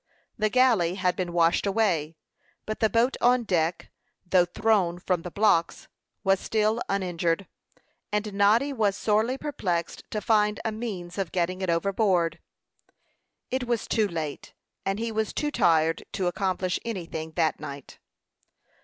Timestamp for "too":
13.87-14.07, 15.33-15.51